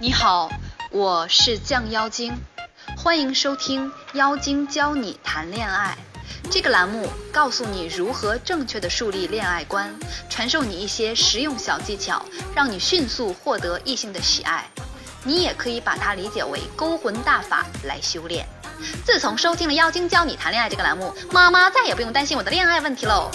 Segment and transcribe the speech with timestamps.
[0.00, 0.48] 你好，
[0.92, 2.32] 我是酱妖精，
[2.96, 5.98] 欢迎收听《妖精教你谈恋爱》
[6.48, 9.92] 这个栏目，告诉你如何正确的树立恋爱观，
[10.30, 12.24] 传授你一些实用小技巧，
[12.54, 14.64] 让你迅速获得异性的喜爱。
[15.24, 18.46] 你也可以把它理解为勾魂大法来修炼。
[19.04, 23.28] 自从收听了《妖精教你谈恋爱》这个栏目，妈妈再也不用担心我的恋爱问题喽。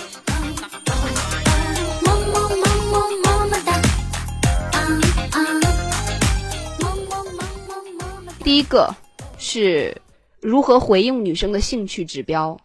[8.53, 8.95] 第一个
[9.39, 9.99] 是
[10.39, 12.55] 如何回应女生的兴趣指标，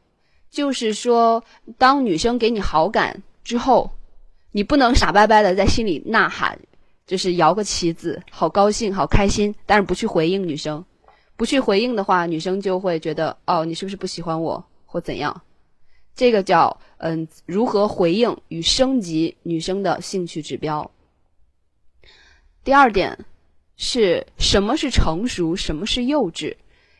[0.51, 1.43] 就是说，
[1.79, 3.91] 当女生给你好感之后，
[4.53, 6.59] 你不能傻掰掰的在心里呐喊，
[7.07, 10.85] 就是摇个旗子，好高兴，好开心，但是不去回应女生，
[11.39, 15.41] 不去回应的话，女生就会觉得哦，你是不是不喜欢我或怎样？
[16.15, 20.91] 这个叫嗯，如何回应与升级女生的兴趣指标。
[22.63, 23.25] 第二点
[23.79, 26.55] 是什么是成熟，什么是幼稚？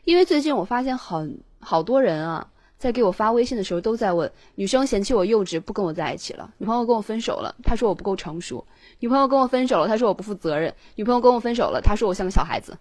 [0.05, 2.49] 因为最近我发现很好多人啊，
[2.79, 8.65] 在给我发微信的时候都在问，女生嫌弃我幼稚，不跟我在一起了；女朋友跟我分手了，她说我不够成熟；
[9.01, 12.79] 女朋友跟我分手了，她说我不负责任；女朋友跟我分手了，她说我像个小孩子。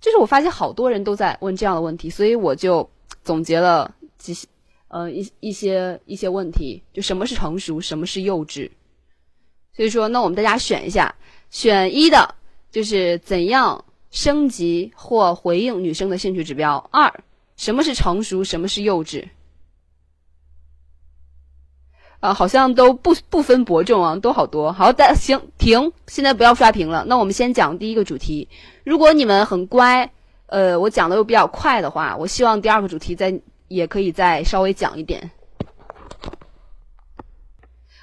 [0.00, 2.88] 就是我发现好多人都在问这样的问题，所以我就
[3.22, 4.34] 总结了几
[4.88, 8.70] 呃一一些一些问题，就什么是成熟，什么是幼稚。
[9.76, 11.14] 所以说，那我们大家选一下，
[11.50, 12.34] 选一的
[12.70, 16.76] 就是怎样升级或回应女生的兴趣指标。
[16.90, 17.12] 二，
[17.56, 19.24] 什么是成熟，什么是幼稚？
[22.20, 24.70] 啊，好像都不不分伯仲啊，都好多。
[24.70, 27.02] 好的，行，停，现在不要刷屏了。
[27.06, 28.46] 那我们先讲第一个主题。
[28.84, 30.10] 如果你们很乖，
[30.46, 35.30] 呃，我讲的又比较快的话，我希望第二个主题再也可以再稍微讲一点。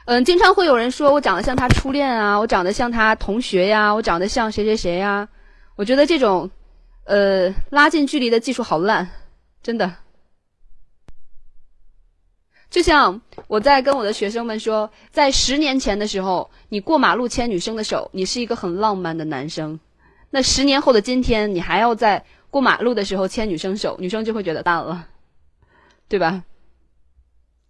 [0.07, 5.27] 嗯，经常会有人说我长得像他初恋啊，我长得像他同学呀，我长得像谁谁谁呀。
[5.75, 6.49] 我觉得这种，
[7.03, 9.05] 呃，拉近距离的技术好烂，
[9.61, 9.93] 真的。
[12.69, 19.77] 就像我在跟我的学生们说，在十年前的时候，你过马路牵女生的手，你是一个很浪漫的男生。
[20.29, 25.05] 那十年后的今天，你还要在过马路的时候牵女生手，女生就会觉得淡了，
[26.07, 26.43] 对吧？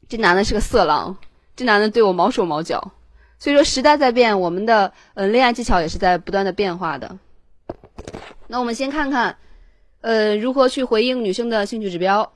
[0.07, 1.17] 这男的是个色狼，
[1.57, 2.94] 这男的对我毛手毛脚。
[3.40, 7.18] 所以说，时代在变，我们的呃恋爱技巧也是在不断的变化的。
[8.47, 9.38] 那我们先看看，
[10.01, 12.31] 呃，如何去回应女生的兴趣指标。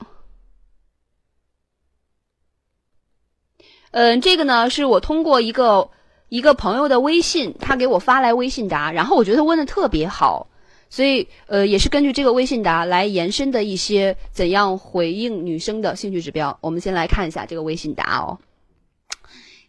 [3.90, 5.90] 嗯，这个呢是我通过一个
[6.28, 10.46] 一个朋友的微信，他给我发来微信答，然后我觉得他问的特别好，
[10.88, 16.56] 所以呃也是根据这个微信答来延伸的一些怎样回应女生的兴趣指标。
[16.60, 18.38] 我们先来看一下这个微信答哦。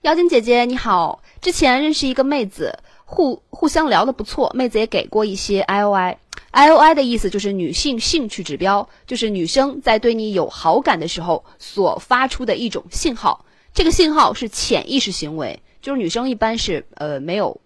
[0.04, 13.46] 妖精姐姐你好，之前认识一个妹子，互互相聊的不错，妹子也给过一些 I O I，I O I 的意思就是女性兴趣指标，就是女生在对你有好感的时候所发出的一种信号。
[13.74, 17.62] 这个信号是潜意识行为，就是女生一般是呃没有，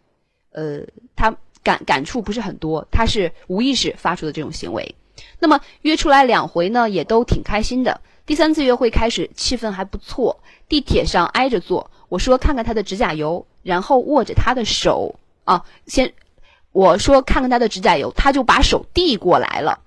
[0.51, 0.81] 呃
[1.15, 4.93] 她感感触不是很多，她是无意识发出的这种行为。
[5.39, 7.99] 那么约出来两回呢，也都挺开心的。
[8.27, 11.89] 第三次约会开始，气氛还不错，地铁上挨着坐。
[12.09, 16.13] 我说看看她的指甲油，然后握着她的手啊，先
[16.71, 19.79] 我说看看她的指甲油，她就把手递过来了。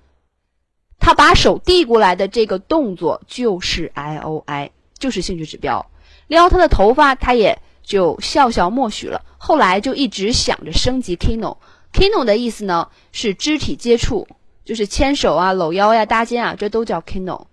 [0.99, 5.91] 她把手递过来的这个动作就是 I O I，就是兴趣指标。
[6.27, 9.25] 撩她的头发，她也就笑笑默许了。
[9.39, 14.29] 后来就一直想着升级 kino，kino 的意思呢是肢体接触，
[14.65, 17.47] 就是牵手啊、搂腰呀、搭肩啊，这都叫 kino。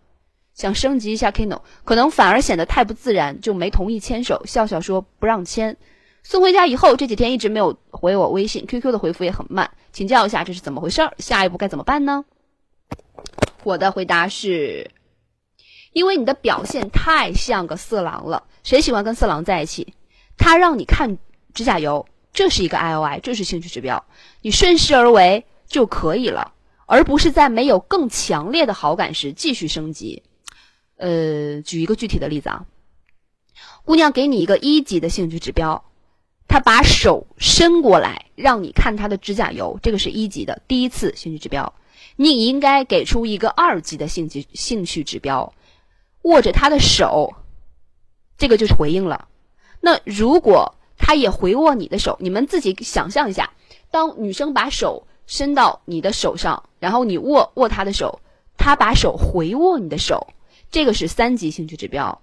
[0.57, 5.77] 想升级一下 kino，可能反而显得太不自然，就没同意牵手，笑笑说不让牵。
[6.23, 11.13] 送回家以后，这几天一直没有回我微信，QQ 的回复也很慢，请教一下这是怎么回事儿？
[11.19, 12.25] 下一步该怎么办呢？
[13.63, 14.91] 我的回答是。
[15.93, 19.93] 因为你的表现太像个色狼了，谁喜欢跟色狼在一起？
[20.37, 21.17] 他让你看
[21.53, 24.03] 指甲油，这是一个 I O I，这是兴趣指标，
[24.41, 26.53] 你顺势而为就可以了，
[26.85, 30.21] 而不是在没有更强烈的好感时继续升级。
[30.97, 32.65] 呃，举一个具体的例子啊，
[33.85, 35.85] 姑娘给你一个一级的兴趣指标，
[36.47, 41.73] 她把手伸过来让你看她的指甲油，这个是一级的第一次兴趣指标，
[42.15, 45.53] 你应该给出一个二级的兴趣兴趣指标。
[46.23, 47.35] 握着他的手，
[48.37, 49.29] 这个就是回应了。
[49.79, 53.53] 那如果他也回握你的手，你们自己想象一下，
[53.91, 58.19] 当女生把手伸到你的手上，然后你握握她的手，
[58.57, 60.27] 她把手回握你的手，
[60.69, 62.21] 这个是三级兴趣指标。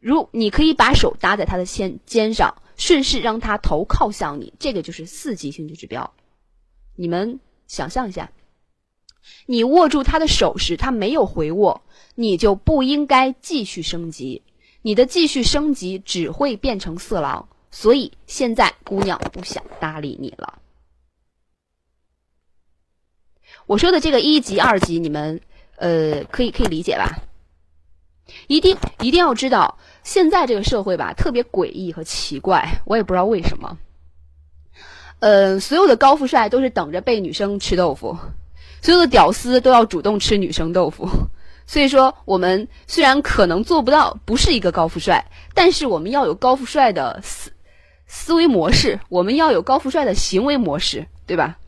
[0.00, 6.14] 如你可以把手搭在他的肩肩上，顺势让他头靠向你，这个就是四级兴趣指标。
[6.94, 8.30] 你们想象一下，
[9.46, 11.82] 你握住他的手时，他没有回握，
[12.14, 14.42] 你就不应该继续升级。
[14.82, 20.60] 你的继续升级只会变成色狼，所以现在姑娘不想搭理你了。
[23.66, 25.40] 我说的这个一级、二级，你们
[25.76, 27.18] 呃可以可以理解吧？
[28.46, 33.76] 一定一定要知道，现在这个社会吧特别诡异和奇怪，我也不知道为什么。
[35.18, 38.16] 呃，所有的高富帅都是等着被女生吃豆腐，
[38.82, 41.08] 所有的屌丝都要主动吃女生豆腐。
[41.66, 47.50] 所以说，我们虽然可能做不到不是一个高富帅，但是我们要有高富帅的思
[48.06, 51.58] 思维模式，我们要有高富帅的行为模式，对吧？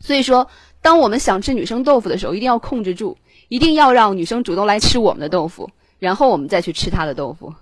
[0.00, 0.50] 所以说，
[0.82, 3.16] 当我们想吃女生豆腐的时候，一定要控制住，
[3.48, 7.54] 一定要让女生主动来吃我们的豆腐，然后我们再去吃她的豆腐。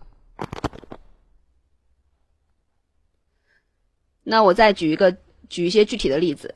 [4.22, 5.16] 那我再举一个，
[5.48, 6.54] 举一些具体的例子。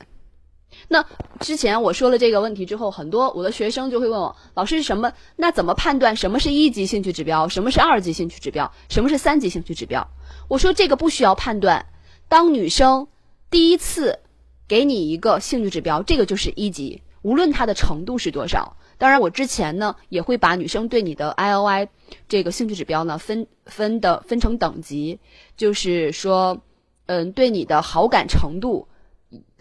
[0.87, 1.05] 那
[1.39, 5.11] 之前我说了这个问题之后，很多我的学生就会问我，老师什么？
[5.35, 10.07] 那怎么判断什么是一级兴趣指标，什么是二级兴趣指标，什么是三级兴趣指标？
[10.47, 11.85] 我说这个不需要判断。
[12.27, 13.07] 当女生
[13.51, 14.19] 第一次
[14.67, 18.77] 给你一个兴趣指标，这个就是一级，无论她的程度是多少。
[18.99, 21.89] 当然，我之前呢也会把女生对你的 I O I
[22.27, 25.19] 这个兴趣指标呢分分的分成等级，
[25.57, 26.61] 就是说，
[27.07, 28.87] 嗯，对你的好感程度。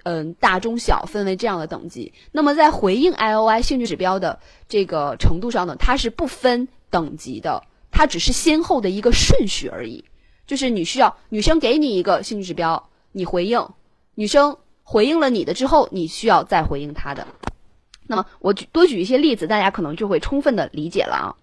[0.04, 2.14] 嗯，大中小分为这样的等级。
[2.32, 10.04] 那么在回应 I O I 兴趣指标的这个程度上呢，它是不分等级的，它只是先后的一个顺序而已。
[10.46, 13.68] 就是你需要女生给你一个兴趣指标，你回应，
[14.14, 17.26] 女生回应了你的之后，你需要再回应她的。
[18.08, 21.36] 那么我举多举一些例子，大家可能就会充分的理解了啊。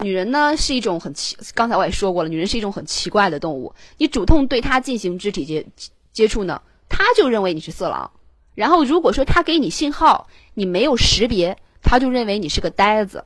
[0.00, 3.74] 女人呢是一种很奇，刚才我也说过了，女人是一种很奇怪的动物。
[3.96, 5.66] 你主动对她进行肢体接
[6.12, 6.62] 接触呢？
[6.88, 8.10] 她就认为你是色狼，
[8.54, 13.24] 然后如果说他给你信号，你没有识别，他就认为你是个呆子。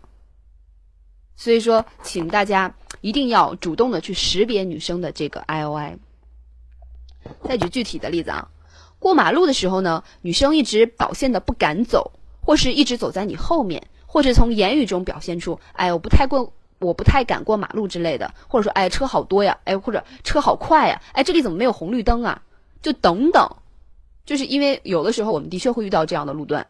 [1.34, 5.98] 所以说，请大家一定要主动的去识别女生的这个 I O I。
[7.42, 8.48] 再举具体的例子啊，
[9.00, 12.12] 过马路的时候呢，女生一直表现的不敢走，
[12.46, 22.42] 或是一直走在你后面，或者从言语中表现出，哎，我不太过，我不太敢过马路之类的，或者说，哎，车好多呀，哎，或者车好快呀，哎，这里怎么没有红绿灯啊？
[22.82, 23.56] 就等等，
[24.24, 26.68] 就是因为有的时候我们的确会遇到这样的路段，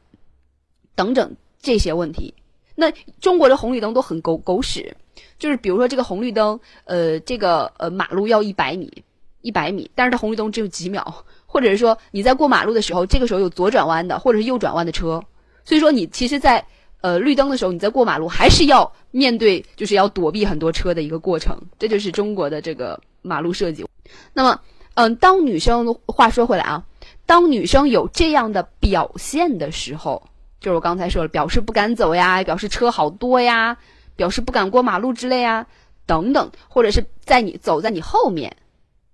[0.95, 2.33] 等等这些问题。
[2.75, 2.91] 那
[3.21, 4.97] 中国的红绿灯都很狗狗屎，
[5.39, 9.05] 就是比如说这个红绿灯，呃，这个呃马路要一百米，
[9.43, 15.25] 一百米，但是它红绿灯只有几秒，或者是说你在过马路的时候，这个时候有左转弯的或者是右转弯的车，
[15.67, 16.65] 所以说你其实，在
[17.03, 23.85] 呃绿灯的时候，你在过马路还是要面对，就是要躲避很多车的一个过程，这就是中国的这个马路设计。
[24.33, 24.59] 那么。
[24.99, 26.83] 嗯，当女生话说回来啊，
[27.27, 30.27] 当女生有这样的表现的时候，
[30.59, 33.77] 就是我刚才说了，表示不敢走呀，表示车好多呀，
[34.17, 35.67] 表示不敢过马路之类啊，
[36.07, 38.57] 等等，或者是在你走在你后面，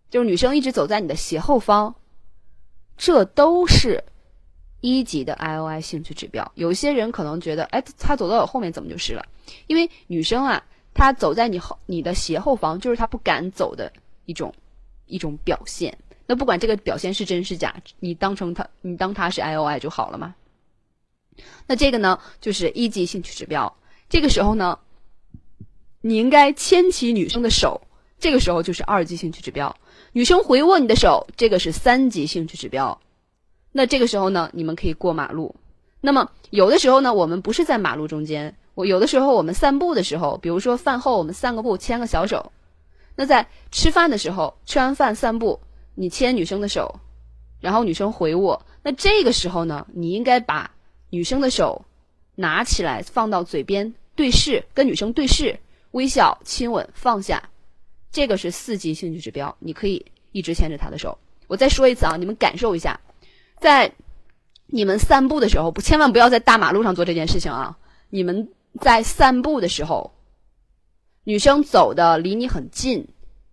[0.09, 1.93] 就是女生一直走在你的斜后方，
[2.97, 4.05] 这都是
[4.83, 6.53] 一级的 I O I 兴趣指标。
[6.55, 9.25] 有些人可能觉得，哎，他走到我后面怎么就是了？
[9.67, 10.63] 因为女生啊，
[10.93, 13.91] 她走在你后你的斜后方，就是她不敢走的
[14.27, 14.55] 一种。
[15.07, 20.35] 一种表现，那不管这个表现是真是假，你当成他，你当他是 I O I 就好了嘛。
[21.67, 23.77] 那这个呢，就是一级兴趣指标。
[24.09, 24.79] 这个时候呢，
[26.01, 27.83] 你应该牵起女生的手，
[28.19, 29.77] 这个时候就是二级兴趣指标。
[30.13, 32.99] 女生回握你的手，这个是三级兴趣指标。
[33.73, 35.57] 那这个时候呢，你们可以过马路。
[36.01, 42.53] 那么有的时候呢，我们不是在马路中间，我有的时候我们散步的时候，比如说饭后我们散个步，牵个小手。
[43.15, 45.61] 那在吃饭的时候，吃完饭散步，
[45.95, 47.01] 你牵女生的手，
[47.61, 50.71] 然后女生回握，那这个时候呢，你应该把
[51.11, 51.85] 女生的手
[52.35, 55.59] 拿起来放到嘴边对视，跟女生对视，
[55.93, 57.51] 微笑、亲吻、放下，
[58.11, 61.17] 这个是四级兴趣指标，你可以一直牵着她的手。
[61.47, 62.99] 我再说一次啊，你们感受一下，
[63.63, 63.91] 在
[64.67, 67.79] 你们散步的时候，不千万不要在大马路上做这件事情啊！
[68.11, 68.49] 你们
[68.81, 70.13] 在散步的时候。
[71.25, 73.07] 女生走的离你很近，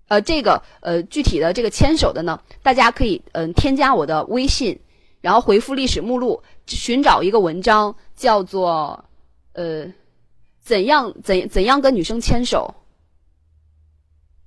[0.08, 4.80] 呃，这个呃具体的这个牵手的呢，大家可以嗯添加我的微信，
[5.22, 9.06] 然后回复历史目录，寻找一个文章叫做
[9.54, 9.86] 呃
[10.60, 12.74] 怎样怎怎样跟女生牵手，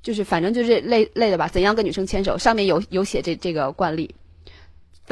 [0.02, 4.12] 就是反正就是类类的吧，怎样跟女生牵手，上面有有写这这个惯例，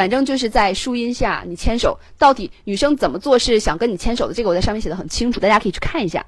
[0.00, 6.24] 反正就是在树荫下你牵手，到底女生怎么做是想跟你牵手的，这个我在上面写的很清楚，大家可以去看一下。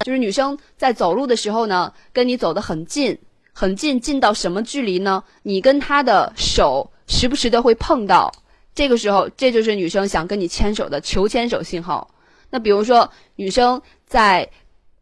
[0.00, 3.18] 就是女生在走路的时候呢，跟你走得很近，
[3.54, 5.24] 很近，近到什么距离呢？
[5.42, 8.30] 你跟她的手时不时的会碰到，
[8.74, 12.10] 这个时候这就是女生想跟你牵手的求牵手信号。
[12.50, 14.50] 那比如说女生在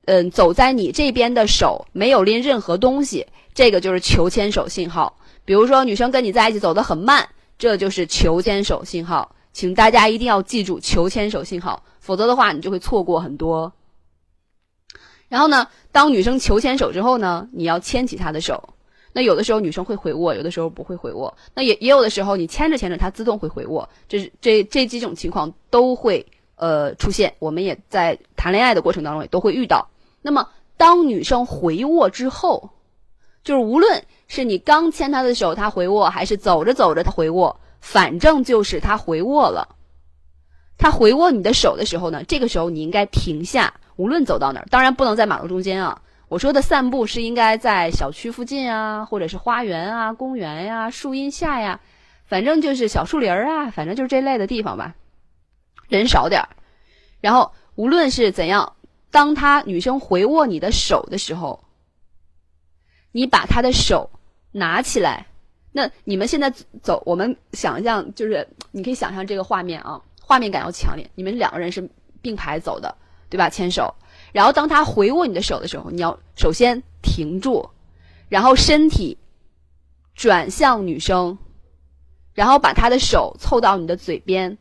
[0.04, 5.18] 嗯走在你这边的手没有拎任何东西，这个就是求牵手信号。
[5.44, 9.34] 比如说女生跟你在一起走得很慢，这就是求牵手信号。
[9.52, 13.70] 请大家一定要记住求牵手信号，否则的话你就会错过很多。
[15.28, 18.70] 然后呢，当女生求牵手之后呢，你要牵起她的手。
[19.12, 21.36] 那有的时候女生会回握，有的时候不会回握。
[21.54, 23.86] 那也也有的时候你牵着牵着，她自动会回握。
[24.08, 29.86] 这是这这几种情况都会呃出现，我们也在谈恋爱的过程当中也都会遇到。
[30.22, 32.70] 那么当女生回握之后，
[33.44, 39.76] 就是无论是你刚牵她的手，她回握，还是走着走着她回握，反正就是她回握了。
[40.78, 46.02] 她回握你的手的时候呢，这个时候你应该停下，无论走到哪儿，当然不能在马路中间啊。
[46.28, 51.80] 我说的散步是应该在小区附近啊，或者是花园啊、公园呀、树荫下呀，
[52.24, 54.94] 反正就是小树林儿啊，反正就是这类的地方吧，
[55.88, 56.48] 人少点儿。
[57.20, 58.72] 然后无论是怎样，
[59.10, 61.62] 当她女生回握你的手的时候，
[63.12, 64.10] 你把他的手
[64.50, 65.26] 拿起来。
[65.70, 66.52] 那你们现在
[66.82, 71.10] 走，我们想象就是你可以想象这个画面啊，画面感要强烈。
[71.14, 71.88] 你们两个人是
[72.20, 72.94] 并排走的，
[73.30, 73.48] 对吧？
[73.48, 73.94] 牵手。
[74.32, 77.70] 然后当他回握你的手的时候，你要首先停住，
[78.28, 79.16] 然后身体
[80.14, 81.38] 转向女生，
[82.34, 84.58] 然后把他的手凑到你的嘴边。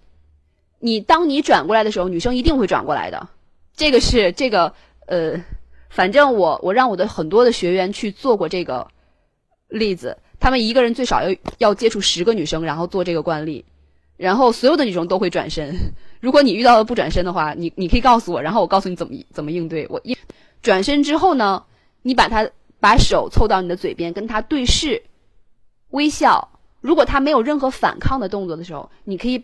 [0.79, 3.27] 你当你转过来的时候，女生一定会转过来的。
[3.75, 4.73] 这个是这个
[5.07, 5.41] 呃，
[5.91, 8.87] 反正我我让我的很多的学员去做过这个
[9.67, 13.65] 例子，他们一个人最少要要接触十个女生，然后做这个惯例。
[14.15, 15.75] 然后所有的女生都会转身。
[16.19, 19.85] 如果你遇到了不转身的话，你你可以告诉我，然后我告诉你怎么怎么应对。
[19.89, 20.17] 我一
[20.61, 21.63] 转身之后呢，
[22.03, 25.03] 你把他把手凑到你的嘴边，跟他对视，
[25.89, 26.49] 微笑。
[26.79, 29.43] 如果他没有任何反抗的动作的时候，你可以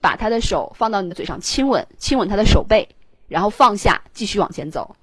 [0.00, 2.88] 把他的手放到你的嘴上亲吻，亲吻他的手背，
[3.26, 4.94] 然后放下，继续往前走。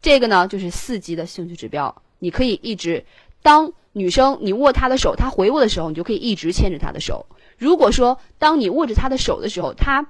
[0.00, 2.02] 这个呢就是四级的兴趣指标。
[2.18, 3.04] 你可以一直
[3.42, 7.26] 当女生你握她的手，她回握的时候，你就可以一直牵着她的手。
[7.56, 10.06] 如果说当你握着她的手的时候，她，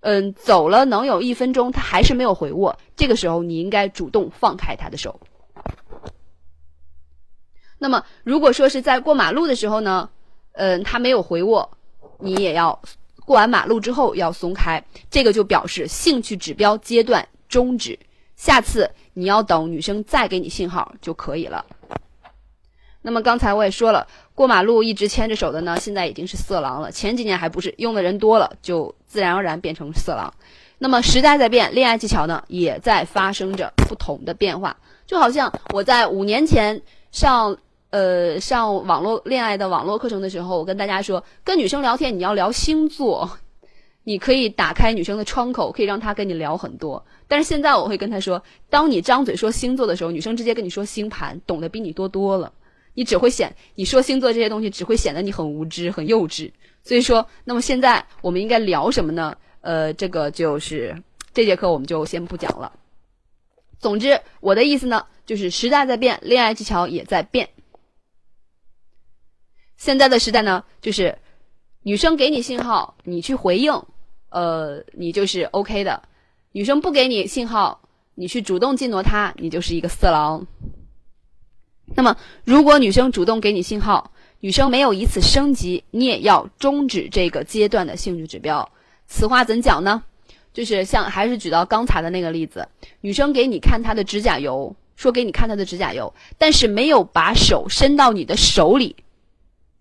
[0.00, 5.20] 嗯，走了能有一分钟，她还是没有回握，这个时候你应该主动放开她的手。
[7.78, 10.10] 那么，如果说是在过马路的时候呢，
[10.52, 11.70] 嗯，他没有回握，
[12.18, 12.78] 你也要
[13.24, 17.98] 过完马路之后要松开，这个就表示兴趣指标阶段终止，
[18.36, 18.90] 下次
[19.20, 21.64] 你要等女生再给你信号就可以了。
[23.02, 26.90] 那么刚才我也说了，过马路一直牵着手的呢，现在已经是色狼了。
[26.90, 30.32] 前几年还不是，用的人多了，就自然而然变成色狼。
[30.78, 34.76] 那么时代在变，恋爱技巧呢也在发生着不同的变化。
[35.06, 37.56] 就好像我在五年前上
[37.90, 43.30] 呃上网络恋爱的网络课程的时候，我跟大家说，跟女生聊天你要聊星座，
[44.10, 47.06] 你可以打开女生的窗口，可以让她跟你聊很多。
[47.28, 52.52] 但是现在我会跟她说，当你张嘴说星座的时候，女生直接跟你说星盘，懂得比你多多了。
[52.94, 56.50] 你只会显你说星座这些东西，只会显得你很无知、很幼稚。
[56.82, 59.32] 所以说，那么现在我们应该聊什么呢？
[59.60, 61.00] 呃，这个就是
[61.32, 62.72] 这节课我们就先不讲了。
[63.78, 67.48] 总之，我的意思呢，就是时代在变，恋爱技巧也在变。
[69.76, 71.16] 现在的时代呢，就是
[71.84, 73.72] 女生给你信号，你去回应，
[74.30, 76.00] 呃，你就是 OK 的；
[76.52, 77.82] 女生不给你信号，
[78.14, 80.46] 你去主动进挪她，你就是一个色狼。
[81.94, 88.70] 那么，如果女生主动给你信号，女生没有以此升级，你也要终止这个阶段的兴趣指标。
[89.06, 90.02] 此话怎讲呢？
[90.52, 92.66] 就是像还是举到刚才的那个例子，
[93.02, 98.96] 女生给你看她的指甲油，说给你看她的指甲油，但是没有把手伸到你的手里，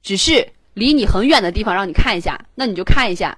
[0.04, 3.38] 只是离你很远的地方让你看一下，那你就看一下，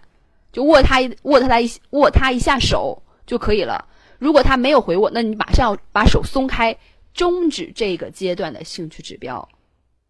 [0.51, 3.87] 就握他一握她一握他一下手就可以了。
[4.19, 6.77] 如果他没有回我，那你马上要把手松开。
[7.13, 9.45] 终止这个阶段的兴趣指标，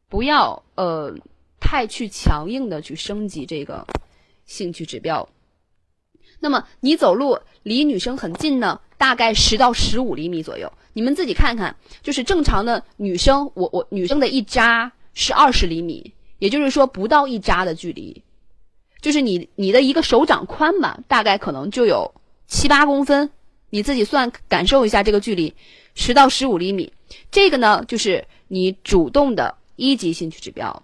[0.07, 1.11] 不要呃
[1.59, 3.83] 太去强硬的去升级这个
[4.45, 5.27] 兴趣指标。
[6.39, 10.71] 那么你走路离女生很近呢，大概十到十五厘米左右。
[10.93, 18.21] 你们自己看看，就是正常的女生，我我女生的一扎是二十厘米，也就是说不到一扎的距离，
[19.01, 22.13] 就是你你的一个手掌宽吧，大概可能就有
[22.47, 23.29] 七八公分，
[23.71, 25.53] 你自己算感受一下这个距离。
[25.93, 26.93] 十到十五厘米，
[27.31, 30.83] 这个呢就是你主动的一级兴趣指标。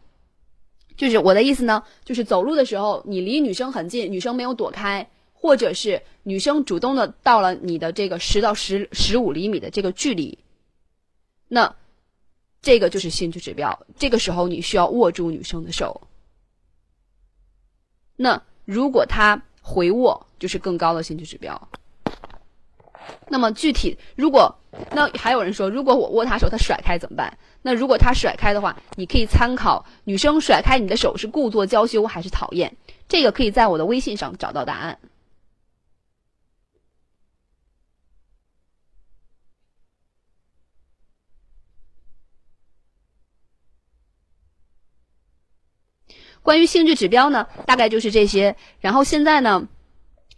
[0.98, 10.40] 就是我的意思呢，就是走路的时候你离女生很近，女生没有躲开，或者是女生主动的到了你的这个十到十十五厘米的这个距离，
[11.48, 11.76] 那
[12.62, 13.86] 这个就是兴趣指标。
[13.98, 16.02] 这个时候你需要握住女生的手。
[18.18, 21.70] 那如果他回握，就是更高的兴趣指标。
[23.30, 24.54] 那么具体，如果
[24.92, 27.38] 那还有人说，如果我握他手，他甩开怎么办？
[27.62, 32.76] 那如果他甩开的话，你可以参考女生甩开你的手是故作娇羞还是讨厌，
[33.08, 34.98] 这个可以在我的微信上找到答案。
[46.48, 48.56] 关于兴趣指标呢，大概就是这些。
[48.80, 49.68] 然后现在呢，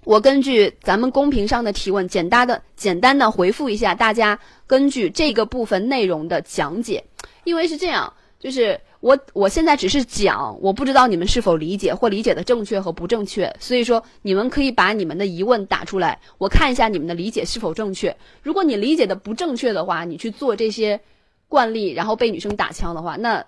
[0.05, 7.03] 我根据咱们公屏上的提问，简单的简单的回复一下大家根据这个部分内容的讲解。
[7.43, 13.55] 因为是这样，就是我我现在只是讲，我不知道你们是否理解或理解的正确和不正确。
[13.59, 18.17] 所以说，你们可以把你们的疑问打出来，我看一下你们的理解是否正确。
[18.41, 20.99] 如果你理解的不正确的话，你去做这些
[21.47, 23.45] 惯例，然后被女生打枪的话，那。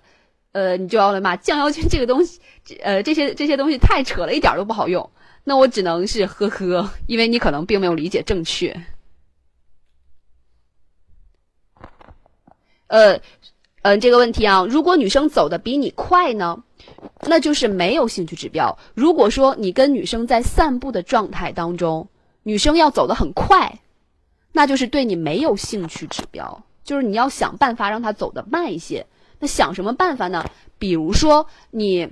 [0.52, 1.36] 呃，你就要了嘛？
[1.38, 2.40] 降妖精这个东西，
[2.82, 5.10] 呃，这些这些东西太扯了，一点都不好用。
[5.44, 8.76] 那我只能是呵呵，因为你可能并没有理解正确。
[12.88, 13.20] 呃，
[13.82, 16.62] 呃，这个问题啊，如果女生走的比你快呢，
[17.22, 18.78] 那就是没有兴趣指标。
[18.94, 22.10] 如果说你跟女生在散步的状态当中，
[22.44, 23.80] 女生要走的很快，
[24.52, 29.08] 那就是对你没有兴趣指标，就是你要想办法让她走的慢一些。
[29.42, 30.46] 那想什么办法呢？
[30.78, 32.08] 比如说你，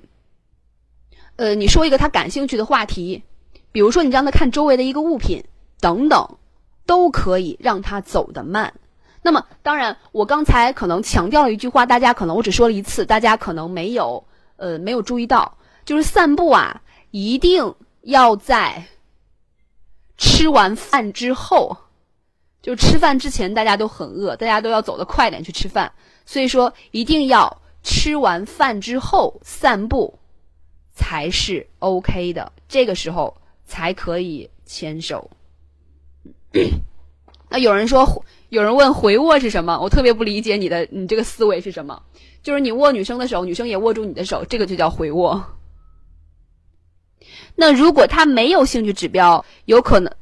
[1.37, 3.23] 呃，你说一个他感兴趣的话题，
[3.71, 5.43] 比如说你让他看周围的一个物品
[5.79, 6.37] 等等，
[6.85, 8.73] 都可以让他走得慢。
[9.21, 14.23] 那么，当然，我刚才可能强调了一句话，大家可能我只说了一次，大家可能没有
[14.55, 16.81] 呃没有注意到，就是散步啊，
[17.11, 18.85] 一定要在
[20.17, 21.77] 吃完饭之后，
[22.69, 25.91] 就吃饭之前大家都很饿，大家都要走得快点去吃饭。
[26.23, 30.19] 所以说，一定要吃完饭之后散步，
[30.93, 32.51] 才是 OK 的。
[32.67, 33.35] 这个时候
[33.65, 35.31] 才可以牵手。
[37.49, 39.79] 那有人说，有人问回握是什么？
[39.81, 41.99] 我特别不理解你的，你这个思维是什么？
[42.43, 45.43] 就是你握女生的手，女生也握住你的手，这个就叫回握。
[47.55, 50.13] 那如果他没有兴趣指标，有可能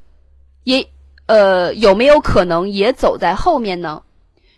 [0.64, 0.90] 也
[1.28, 4.04] 呃有没有可能也走在后面呢？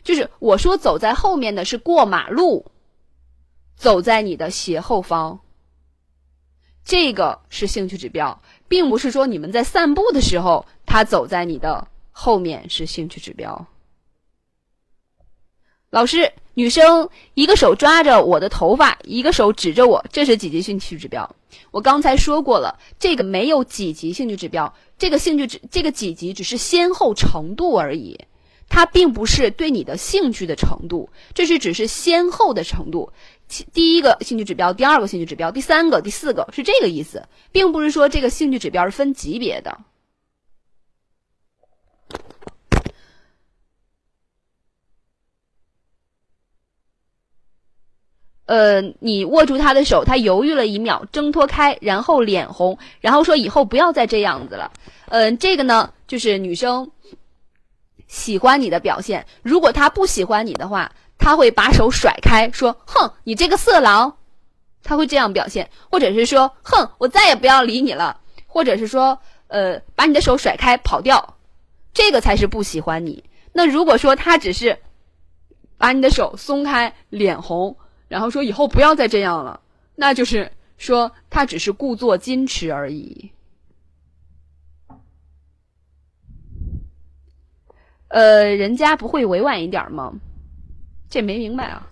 [0.01, 2.65] 就是我说走在后面的是过马路，
[3.75, 5.39] 走在你的斜后方。
[6.85, 13.67] 这个是兴趣指标，并不是说你们在散步的时候他走在你的后面是兴趣指标。
[15.91, 21.27] 老师，女生一个手抓着我的头发，一个手指着我，这是几级兴趣指标？
[21.71, 28.19] 我刚才说过了，这个没有几级兴趣指标，这个兴趣指这个几级只是先后程度而已。
[28.71, 33.11] 它并不是对你的兴趣的程度，这是只是先后的程度。
[33.73, 39.75] 第一个兴趣指标，第二个兴趣指标，第三个、第四个是这个意思，并不是说这个兴趣指标是分级别的。
[48.49, 54.71] 呃，你握住他的手，他犹豫了一秒，挣脱开，然后脸红，然后说：“以后不要再这样子了。”
[55.09, 56.89] 嗯，这个呢，就是女生。
[58.07, 64.17] 喜欢你的表现，如果他不喜欢你的话，他会把手甩开，说：“哼，你这个色狼。”
[64.81, 71.35] 他会这样表现，或者是说：“哼，我再也不要理你了。”或者是说：“呃，把你的手甩开，跑掉。”
[71.93, 73.25] 这个才是不喜欢你。
[73.53, 74.79] 那如果说他只是
[75.77, 77.77] 把你的手松开，脸红，
[78.09, 79.61] 然后说以后不要再这样了，
[79.95, 83.31] 那就是说他只是故作矜持而已。
[88.09, 90.13] 呃，人家不会委婉一点吗？
[91.09, 91.87] 这没明白啊。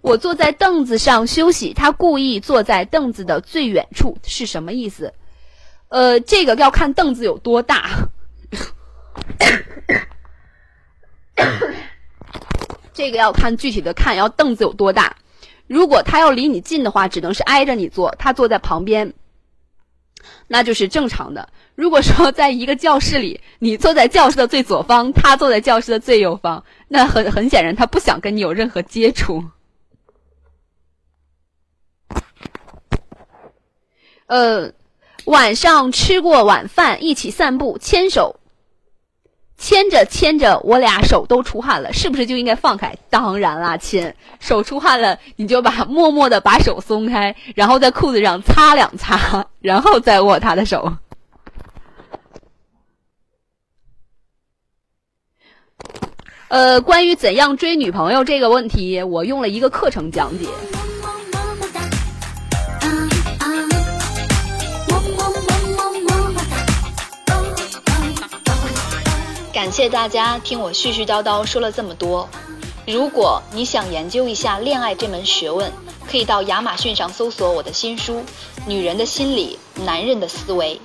[0.00, 5.12] 我坐在凳子上休息，他故意坐在凳子的最远处，是什么意思？
[5.88, 8.08] 呃，这个要看凳子有多大。
[12.98, 15.16] 这个要看具体的看，要凳子有多大。
[15.68, 19.14] 如果他要离你近的话，只能是挨着你坐，他坐在旁边，
[20.48, 21.48] 那就是正常的。
[21.76, 29.44] 如果说在一个教室里，你坐在教室的最左方，他坐在教室的最右方，那很很显然，他不想跟你有任何接触。
[34.26, 34.72] 呃，
[35.26, 38.40] 晚上吃过晚饭，一起散步，牵手。
[39.58, 42.96] 牵着牵着，我俩手都出汗了，是不是就应该放开？
[43.10, 50.96] 当然啦，亲，手出汗了，你就把默默的把手松开，然后在裤子上擦两擦，然后再握他的手。
[56.46, 60.46] 呃，关于怎样追女朋友这个问题，我用了一个课程讲解。
[69.58, 72.28] 感谢大家听我絮絮叨叨说了这么多。
[72.86, 75.72] 如果你想研究一下恋爱这门学问，
[76.08, 78.18] 可以到亚马逊上搜索我的新书
[78.68, 80.76] 《女人的心理，男人的思维》。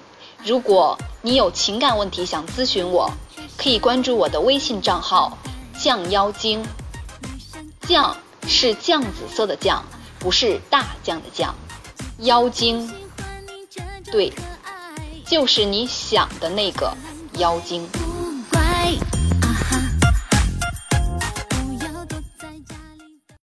[0.43, 3.11] 如果你有情感问题想咨询我，
[3.57, 5.37] 可以关注我的微信账号
[5.79, 6.65] “酱妖精”。
[7.87, 9.83] 酱是酱紫色的酱，
[10.17, 11.53] 不是大酱的酱。
[12.21, 12.91] 妖精，
[14.11, 14.33] 对，
[15.27, 16.91] 就是你想的那个
[17.37, 17.87] 妖精。